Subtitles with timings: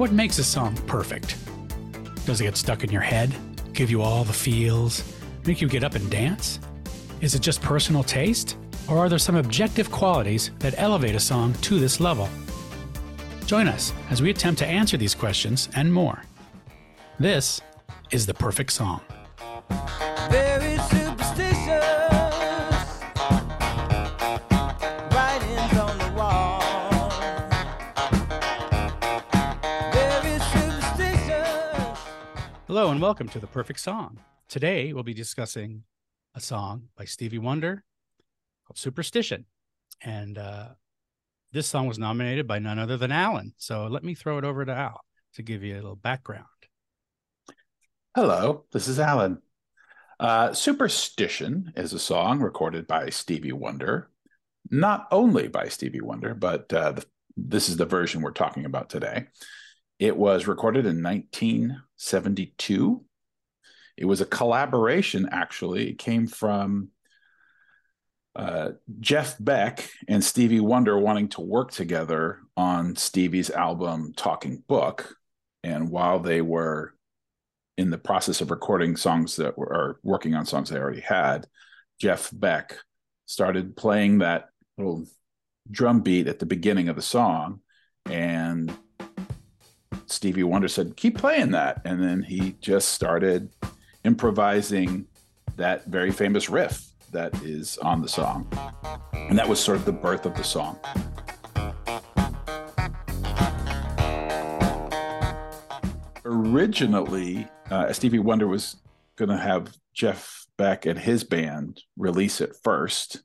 [0.00, 1.36] What makes a song perfect?
[2.24, 3.36] Does it get stuck in your head,
[3.74, 5.04] give you all the feels,
[5.44, 6.58] make you get up and dance?
[7.20, 8.56] Is it just personal taste?
[8.88, 12.30] Or are there some objective qualities that elevate a song to this level?
[13.44, 16.22] Join us as we attempt to answer these questions and more.
[17.18, 17.60] This
[18.10, 19.02] is The Perfect Song.
[32.70, 34.20] Hello and welcome to The Perfect Song.
[34.48, 35.82] Today we'll be discussing
[36.36, 37.82] a song by Stevie Wonder
[38.64, 39.46] called Superstition.
[40.04, 40.68] And uh,
[41.50, 43.54] this song was nominated by none other than Alan.
[43.56, 45.00] So let me throw it over to Al
[45.34, 46.46] to give you a little background.
[48.14, 49.42] Hello, this is Alan.
[50.20, 54.10] Uh, Superstition is a song recorded by Stevie Wonder,
[54.70, 57.04] not only by Stevie Wonder, but uh, the,
[57.36, 59.26] this is the version we're talking about today.
[60.00, 63.04] It was recorded in 1972.
[63.98, 65.90] It was a collaboration, actually.
[65.90, 66.88] It came from
[68.34, 75.14] uh, Jeff Beck and Stevie Wonder wanting to work together on Stevie's album Talking Book.
[75.62, 76.94] And while they were
[77.76, 81.46] in the process of recording songs that were or working on songs they already had,
[82.00, 82.78] Jeff Beck
[83.26, 85.04] started playing that little
[85.70, 87.60] drum beat at the beginning of the song.
[88.06, 88.74] And
[90.10, 91.80] Stevie Wonder said, Keep playing that.
[91.84, 93.50] And then he just started
[94.04, 95.06] improvising
[95.56, 98.50] that very famous riff that is on the song.
[99.12, 100.78] And that was sort of the birth of the song.
[106.24, 108.76] Originally, uh, Stevie Wonder was
[109.16, 113.22] going to have Jeff Beck and his band release it first.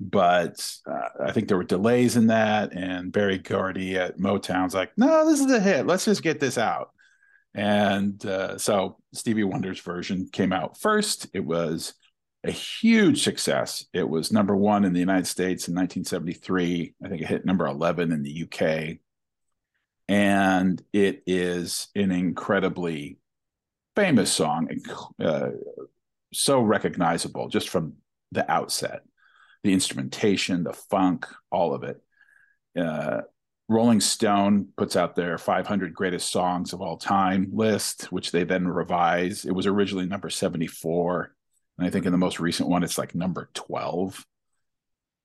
[0.00, 2.72] But uh, I think there were delays in that.
[2.74, 5.86] And Berry Gordy at Motown's like, no, this is a hit.
[5.86, 6.90] Let's just get this out.
[7.54, 11.28] And uh, so Stevie Wonder's version came out first.
[11.32, 11.94] It was
[12.42, 13.86] a huge success.
[13.92, 16.94] It was number one in the United States in 1973.
[17.02, 18.98] I think it hit number 11 in the UK.
[20.08, 23.18] And it is an incredibly
[23.96, 24.68] famous song,
[25.22, 25.50] uh,
[26.32, 27.94] so recognizable just from
[28.32, 29.02] the outset.
[29.64, 32.00] The instrumentation, the funk, all of it.
[32.78, 33.22] Uh,
[33.68, 38.68] Rolling Stone puts out their 500 greatest songs of all time list, which they then
[38.68, 39.44] revise.
[39.44, 41.34] It was originally number 74
[41.78, 44.24] and I think in the most recent one, it's like number 12.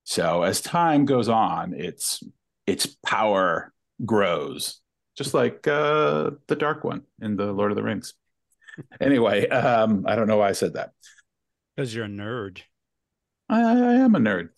[0.04, 2.22] So as time goes on, its
[2.66, 3.72] its power
[4.04, 4.80] grows,
[5.16, 8.14] just like uh, the Dark One in the Lord of the Rings.
[9.00, 10.92] Anyway, um, I don't know why I said that.
[11.76, 12.62] Because you're a nerd.
[13.50, 14.50] I, I am a nerd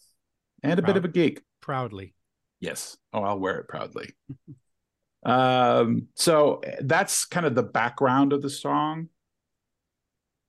[0.63, 0.93] and a Proud.
[0.93, 1.43] bit of a geek.
[1.61, 2.15] Proudly.
[2.61, 2.97] Yes.
[3.13, 4.11] Oh, I'll wear it proudly.
[5.25, 9.09] um, so that's kind of the background of the song.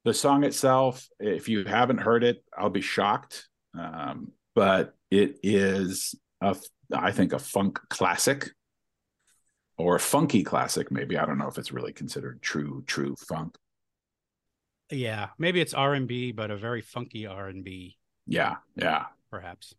[0.03, 3.47] The song itself, if you haven't heard it, I'll be shocked.
[3.79, 6.57] Um, but it is, a,
[6.93, 8.51] I think, a funk classic
[9.77, 10.91] or a funky classic.
[10.91, 13.55] Maybe I don't know if it's really considered true, true funk.
[14.91, 15.29] Yeah.
[15.37, 17.97] Maybe it's R&B, but a very funky R&B,
[18.27, 19.05] Yeah, yeah.
[19.29, 19.75] perhaps.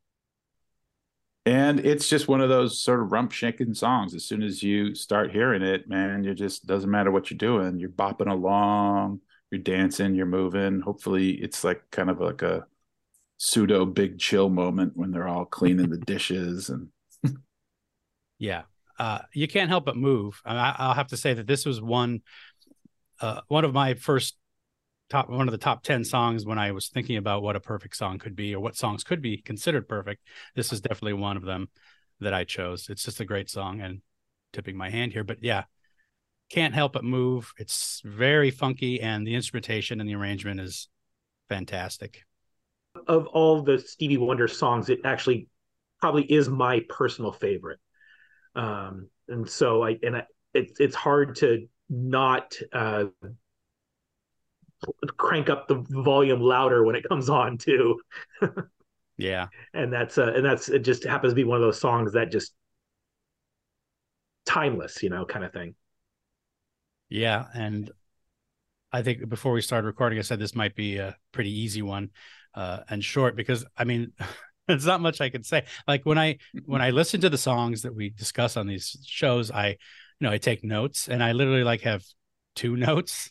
[1.46, 4.14] And it's just one of those sort of rump shaking songs.
[4.14, 7.78] As soon as you start hearing it, man, you just doesn't matter what you're doing.
[7.78, 10.80] You're bopping along, you're dancing, you're moving.
[10.80, 12.66] Hopefully, it's like kind of like a
[13.38, 16.88] pseudo big chill moment when they're all cleaning the dishes and
[18.38, 18.62] Yeah.
[18.98, 20.40] Uh, you can't help but move.
[20.44, 22.22] I, I- I'll have to say that this was one,
[23.20, 24.36] uh, one of my first
[25.10, 27.96] top, one of the top 10 songs when I was thinking about what a perfect
[27.96, 30.22] song could be or what songs could be considered perfect.
[30.54, 31.68] This is definitely one of them
[32.20, 32.88] that I chose.
[32.88, 34.00] It's just a great song and
[34.52, 35.64] tipping my hand here, but yeah,
[36.50, 37.52] can't help but move.
[37.58, 40.88] It's very funky and the instrumentation and the arrangement is
[41.48, 42.22] fantastic.
[43.06, 45.48] of all the Stevie Wonder songs, it actually
[46.00, 47.78] probably is my personal favorite.
[48.54, 53.06] Um, and so I and I, it's it's hard to not uh,
[55.16, 58.00] crank up the volume louder when it comes on too.
[59.16, 59.48] Yeah.
[59.74, 60.80] And that's uh, and that's it.
[60.80, 62.52] Just happens to be one of those songs that just
[64.46, 65.74] timeless, you know, kind of thing.
[67.08, 67.90] Yeah, and
[68.92, 72.10] I think before we started recording, I said this might be a pretty easy one
[72.54, 74.12] uh, and short because I mean,
[74.68, 75.64] it's not much I can say.
[75.86, 79.50] Like when I when I listen to the songs that we discuss on these shows,
[79.50, 79.76] I you
[80.20, 82.04] know I take notes and I literally like have
[82.54, 83.30] two notes,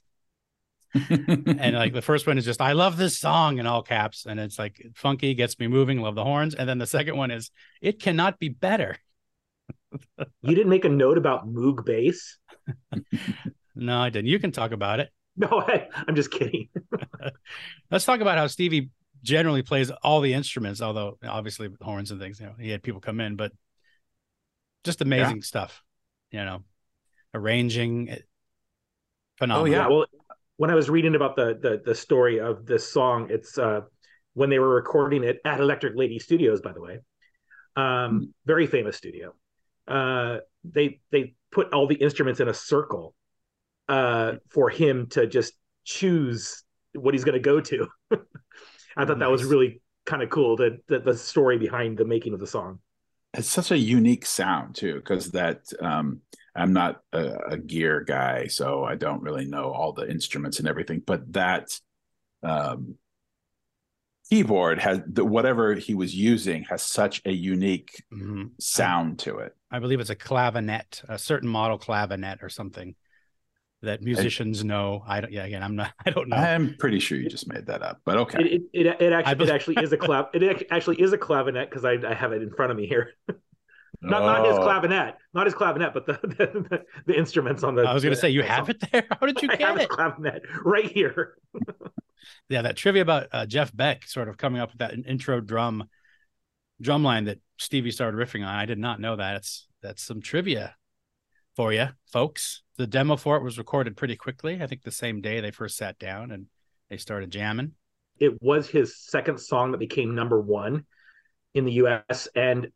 [1.09, 4.39] and like the first one is just I love this song in all caps, and
[4.39, 7.51] it's like funky, gets me moving, love the horns, and then the second one is
[7.81, 8.97] it cannot be better.
[10.41, 12.37] You didn't make a note about Moog bass.
[13.75, 14.27] no, I didn't.
[14.27, 15.09] You can talk about it.
[15.35, 16.69] No, I, I'm just kidding.
[17.91, 18.89] Let's talk about how Stevie
[19.23, 22.83] generally plays all the instruments, although obviously with horns and things, you know, he had
[22.83, 23.51] people come in, but
[24.83, 25.81] just amazing stuff,
[26.31, 26.63] you know,
[27.33, 28.23] arranging it.
[28.25, 29.73] Oh, Phenomenal.
[29.73, 29.87] yeah.
[29.87, 30.05] Well,
[30.57, 33.81] when I was reading about the the the story of this song, it's uh
[34.33, 36.99] when they were recording it at Electric Lady Studios, by the way.
[37.75, 39.33] Um, very famous studio.
[39.87, 43.13] Uh they they put all the instruments in a circle
[43.89, 45.53] uh for him to just
[45.83, 46.63] choose
[46.93, 47.87] what he's gonna go to.
[48.95, 52.33] I thought that was really kind of cool, the, the the story behind the making
[52.33, 52.79] of the song.
[53.33, 56.21] It's such a unique sound too because that um
[56.55, 60.67] i'm not a, a gear guy so i don't really know all the instruments and
[60.67, 61.67] everything but that
[62.43, 62.95] um
[64.29, 68.51] keyboard has the, whatever he was using has such a unique Mhm.
[68.59, 72.93] sound to it I believe it's a clavinet, a certain model clavinet or something
[73.83, 75.03] that musicians know.
[75.07, 75.31] I don't.
[75.31, 75.91] Yeah, again, I'm not.
[76.05, 76.35] I don't know.
[76.37, 79.43] i'm pretty sure you just made that up but okay It it, it, it actually
[79.45, 82.41] it actually is a clav it actually is a clavinet because I, I have it
[82.41, 83.11] in front of me here.
[84.01, 84.61] not not his Oh.
[84.67, 87.83] clavinet, not his clavinet, but the the, the instruments on the.
[87.83, 89.05] I was going to say, you have it there.
[89.09, 89.89] How did you I get have his it?
[89.91, 91.35] clavinet right here.
[92.49, 95.87] Yeah, that trivia about uh, Jeff Beck sort of coming up with that intro drum
[96.81, 98.53] drum line that Stevie started riffing on.
[98.55, 99.35] I did not know that.
[99.37, 100.75] It's that's some trivia
[101.55, 102.62] for you, folks.
[102.77, 104.59] The demo for it was recorded pretty quickly.
[104.61, 106.47] I think the same day they first sat down and
[106.89, 107.73] they started jamming.
[108.19, 110.85] It was his second song that became number one
[111.53, 112.27] in the U.S.
[112.35, 112.67] and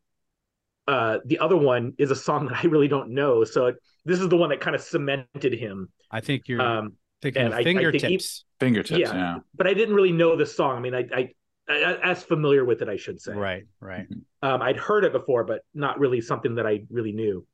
[0.86, 3.44] uh, the other one is a song that I really don't know.
[3.44, 5.88] So it, this is the one that kind of cemented him.
[6.10, 8.44] I think you're Um, thinking and of I- I think he- fingertips.
[8.60, 9.12] fingertips Yeah.
[9.14, 10.76] yeah, but I didn't really know the song.
[10.76, 11.28] I mean, I, I,
[11.68, 13.32] I as familiar with it, I should say.
[13.34, 14.06] right, right.
[14.42, 17.44] um, I'd heard it before, but not really something that I really knew.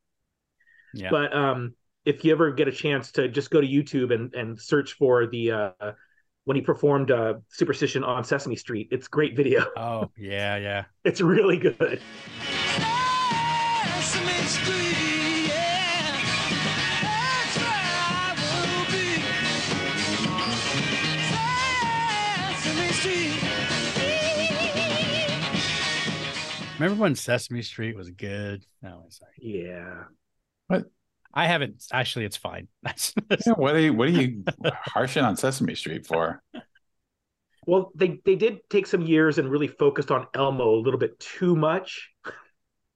[0.94, 1.10] Yeah.
[1.10, 4.60] But um, if you ever get a chance to just go to YouTube and, and
[4.60, 5.70] search for the uh,
[6.44, 9.64] when he performed uh, Superstition on Sesame Street, it's great video.
[9.76, 10.84] Oh, yeah, yeah.
[11.04, 12.00] It's really good.
[14.00, 16.20] Sesame Street, yeah.
[17.00, 19.04] That's where I will be.
[22.60, 23.40] Sesame Street.
[26.78, 28.66] Remember when Sesame Street was good?
[28.82, 29.32] No, sorry.
[29.38, 30.04] Yeah.
[31.34, 32.24] I haven't actually.
[32.24, 32.68] It's fine.
[33.46, 34.44] Yeah, what are you what are you
[34.94, 36.42] harshing on sesame street for
[37.66, 41.18] Well, they they did take some years and really focused on Elmo a little bit
[41.18, 42.10] too much.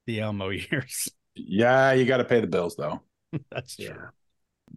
[0.06, 1.08] the Elmo years.
[1.34, 3.00] yeah you got to pay the bills though
[3.50, 3.86] That's true.
[3.86, 4.10] Yeah.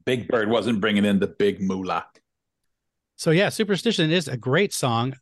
[0.06, 2.06] big bird wasn't bringing in the big moolah
[3.18, 5.13] So yeah, Superstition is a great song.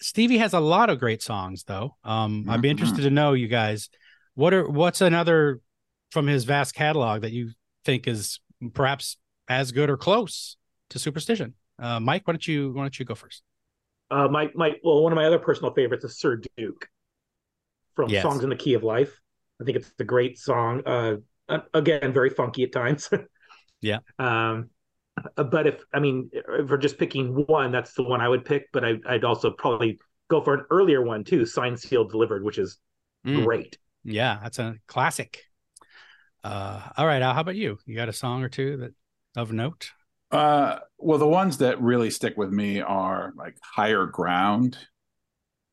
[0.00, 1.96] Stevie has a lot of great songs though.
[2.04, 2.72] Um I'd be Mhm.
[2.72, 3.88] interested to know you guys
[4.34, 5.60] what are what's another
[6.10, 7.50] from his vast catalog that you
[7.84, 8.40] think is
[8.72, 9.16] perhaps
[9.48, 10.56] as good or close
[10.90, 11.54] to Superstition.
[11.78, 13.42] Uh Mike, why don't you why don't you go first?
[14.10, 16.88] Uh, my my well, one of my other personal favorites is Sir Duke
[17.94, 18.22] from Yes.
[18.22, 19.20] Songs in the Key of Life.
[19.60, 20.82] I think it's a great song.
[20.86, 21.16] Uh,
[21.72, 23.08] again, very funky at times.
[23.80, 23.98] Yeah.
[24.18, 24.70] Um,
[25.36, 28.68] but if I mean, if we're just picking one, that's the one I would pick.
[28.72, 29.98] But I, I'd also probably
[30.28, 32.78] go for an earlier one too, Signed, Sealed, Delivered, which is
[33.26, 33.78] Mm, great.
[34.04, 35.44] yeah, that's a classic.
[36.44, 37.78] Uh all right, Al, how about you?
[37.86, 38.92] You got a song or two that
[39.36, 39.90] of note?
[40.30, 44.76] Uh, well, the ones that really stick with me are like Higher Ground,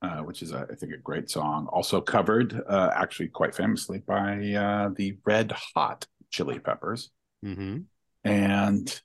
[0.03, 1.67] uh, which is, a, I think, a great song.
[1.71, 7.09] Also covered, uh, actually, quite famously by uh, the Red Hot Chili Peppers.
[7.43, 7.79] Mm-hmm.
[8.23, 9.01] And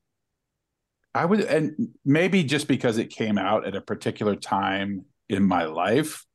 [1.14, 5.64] I would, and maybe just because it came out at a particular time in my
[5.64, 6.26] life,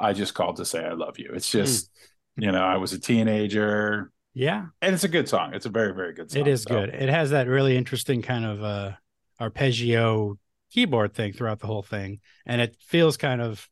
[0.00, 1.30] I just called to say I love you.
[1.32, 1.90] It's just,
[2.36, 5.54] you know, I was a teenager, Yeah, and it's a good song.
[5.54, 6.42] It's a very, very good song.
[6.42, 6.88] It is So, good.
[6.90, 8.92] It has that really interesting kind of uh
[9.40, 10.38] arpeggio
[10.70, 13.68] keyboard thing throughout the whole thing, and it feels kind of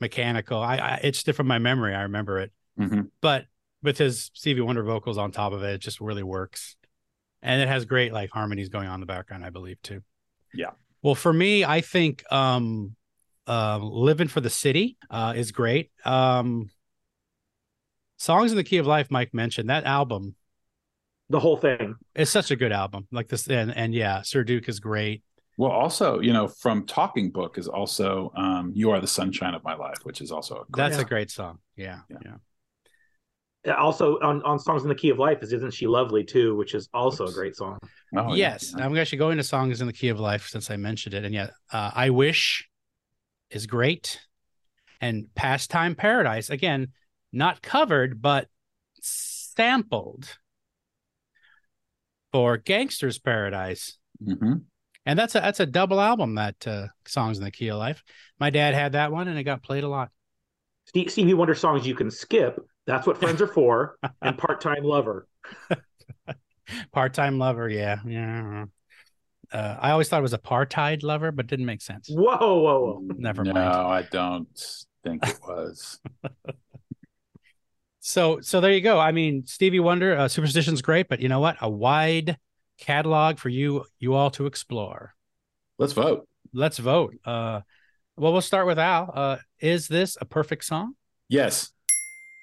[0.00, 0.58] mechanical.
[0.58, 1.94] I, I it's different from my memory.
[1.94, 3.10] I remember it, mhm.
[3.20, 3.44] but
[3.82, 6.76] with his Stevie Wonder vocals on top of it, it just really works,
[7.42, 9.44] and it has great like harmonies going on in the background.
[9.44, 10.00] I believe too.
[10.54, 10.70] Yeah.
[11.02, 12.96] Well, for me, I think um,
[13.46, 15.90] uh, "Living for the City" uh, is great.
[16.04, 16.70] Um,
[18.22, 20.36] Songs in the Key of Life, Mike mentioned that album
[21.28, 21.96] The whole thing.
[22.14, 23.08] it's such a good album.
[23.10, 25.24] Like this, and and yeah, Sir Duke is great.
[25.56, 29.64] Well, also, you know, from Talking Book is also um, "You Are the Sunshine of
[29.64, 31.58] My Life," which is also a great That's a great song.
[31.76, 32.16] Yeah, Yeah.
[32.24, 32.34] yeah.
[33.64, 36.56] Yeah, Also on, on Songs in the Key of Life is Isn't She Lovely too,
[36.56, 37.78] which is also a great song.
[38.16, 38.52] Oh, yeah.
[38.52, 41.24] yes, I'm actually going to songs in the key of life since I mentioned it,
[41.24, 42.68] and yeah, uh, I wish
[43.50, 44.20] is great,
[45.00, 46.88] and Pastime Paradise again,
[47.32, 48.48] not covered but
[49.00, 50.38] sampled
[52.32, 53.98] for Gangsta's Paradise.
[54.24, 54.54] hmm
[55.04, 58.02] And that's a that's a double album that uh, songs in the key of life.
[58.38, 60.10] My dad had that one and it got played a lot.
[60.86, 62.58] Steve, Stevie Wonder songs you can skip.
[62.86, 63.98] That's what friends are for.
[64.22, 65.28] and part time lover.
[66.92, 67.98] Part-time lover, yeah.
[68.06, 68.66] Yeah.
[69.52, 72.08] Uh, I always thought it was a partide lover, but didn't make sense.
[72.10, 73.02] Whoa, whoa, whoa.
[73.18, 73.70] Never no, mind.
[73.70, 76.00] No, I don't think it was.
[78.04, 78.98] So so there you go.
[78.98, 81.56] I mean, Stevie Wonder, uh, Superstition's great, but you know what?
[81.60, 82.36] A wide
[82.76, 85.14] catalog for you you all to explore.
[85.78, 86.26] Let's vote.
[86.52, 87.14] Let's vote.
[87.24, 87.60] Uh,
[88.16, 89.12] well, we'll start with Al.
[89.14, 90.94] Uh, is this a perfect song?
[91.28, 91.70] Yes.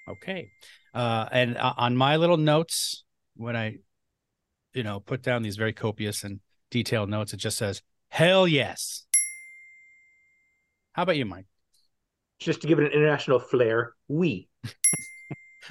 [0.10, 0.48] Okay.
[0.94, 3.04] Uh, and uh, on my little notes,
[3.36, 3.80] when I,
[4.74, 6.40] you know, put down these very copious and
[6.72, 9.06] detailed notes, it just says, hell yes.
[10.94, 11.48] How about you, Mike?
[12.40, 14.48] Just to give it an international flair, we.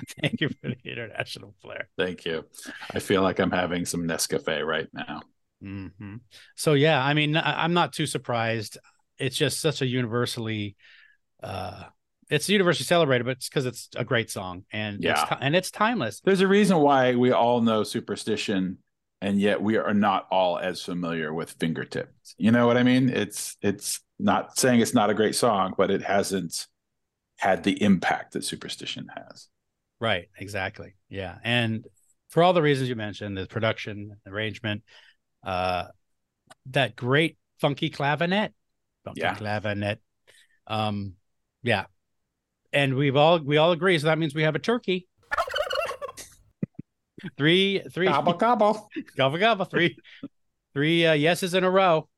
[0.20, 1.88] Thank you for the international flair.
[1.98, 2.44] Thank you.
[2.92, 5.22] I feel like I'm having some Nescafe right now.
[5.60, 6.16] hmm
[6.56, 8.78] So, yeah, I mean, I- I'm not too surprised.
[9.18, 10.76] It's just such a universally,
[11.42, 11.84] uh,
[12.30, 15.12] it's universally celebrated, but it's because it's a great song and Yeah.
[15.22, 16.20] it's, and it's timeless.
[16.20, 18.78] There's a reason why we all know superstition,
[19.20, 22.34] and yet we are not all as familiar with fingertips.
[22.38, 23.08] You know what I mean?
[23.08, 26.66] It's it's not saying it's not a great song, but it hasn't
[27.38, 29.48] had the impact that superstition has.
[30.00, 30.94] Right, exactly.
[31.08, 31.36] Yeah.
[31.42, 31.84] And
[32.28, 34.82] for all the reasons you mentioned, the production, arrangement,
[35.44, 35.86] uh
[36.66, 38.50] that great funky clavinet.
[39.04, 39.34] Funky Yeah.
[39.34, 39.98] clavinet.
[40.66, 41.14] Um
[41.62, 41.86] yeah.
[42.72, 45.08] And we've all we all agree, so that means we have a turkey.
[47.36, 48.88] three three Gobble gobble.
[49.16, 49.96] gobble gobble, three
[50.74, 52.08] three uh, yeses in a row.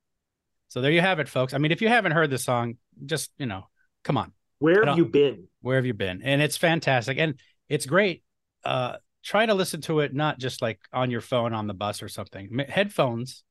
[0.68, 1.54] So there you have it, folks.
[1.54, 3.64] I mean, if you haven't heard the song, just you know,
[4.04, 5.46] come on Where have you been?
[5.62, 7.34] where have you been and it's fantastic and
[7.70, 8.22] it's great
[8.64, 12.02] uh try to listen to it not just like on your phone on the bus
[12.02, 13.42] or something headphones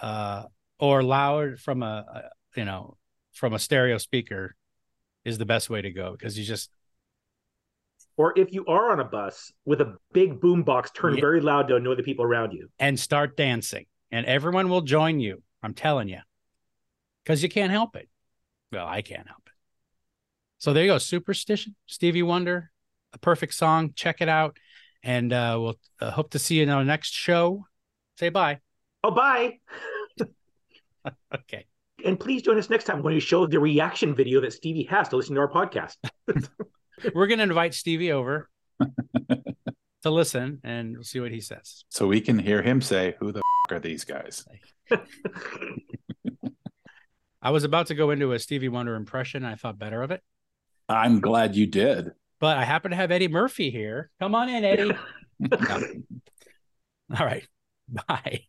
[0.00, 0.44] uh
[0.78, 2.04] or loud from a,
[2.56, 2.96] a you know
[3.32, 4.54] from a stereo speaker
[5.24, 6.70] is the best way to go because you just
[8.16, 11.20] Or if you are on a bus with a big boom box, turn Yeah.
[11.20, 12.68] very loud to annoy the people around you.
[12.78, 16.18] and start dancing and everyone will join you i'm telling you
[17.24, 18.08] because you can't help it
[18.72, 19.52] well i can't help it
[20.58, 22.71] so there you go superstition stevie wonder
[23.12, 24.56] a perfect song check it out
[25.02, 27.64] and uh, we'll uh, hope to see you in our next show
[28.18, 28.58] say bye
[29.04, 29.58] Oh, bye.
[31.34, 31.66] okay
[32.04, 35.08] And please join us next time when we show the reaction video that Stevie has
[35.08, 35.96] to listen to our podcast.
[37.14, 38.48] we're going to invite stevie over
[40.02, 43.32] to listen and we'll see what he says So we can hear him say, "Who
[43.32, 44.44] the f- are these guys?"
[47.42, 50.22] i was about to go into a stevie wonder impression i thought better of it
[50.88, 52.10] I'm glad you did.
[52.42, 54.92] But i happen to have eddie murphy here come on in eddie
[55.50, 55.80] No.
[57.18, 57.46] All right.
[58.08, 58.44] Bye.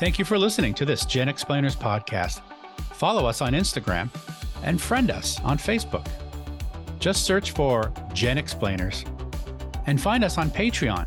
[0.00, 2.40] Thank you for listening to this Gen Explainers podcast.
[2.92, 4.10] Follow us on Instagram
[4.62, 6.06] and friend us on Facebook.
[6.98, 9.04] Just search for Gen Explainers
[9.86, 11.06] and find us on Patreon,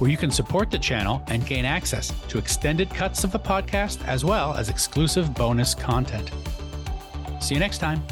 [0.00, 4.04] where you can support the channel and gain access to extended cuts of the podcast
[4.06, 6.30] as well as exclusive bonus content.
[7.44, 8.02] See you next time.